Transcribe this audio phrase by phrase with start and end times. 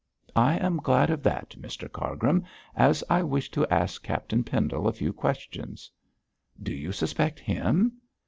[0.35, 2.43] 'I am glad of that, Mr Cargrim,
[2.75, 5.91] as I wish to ask Captain Pendle a few questions.'
[6.59, 7.99] 'Do you suspect him?'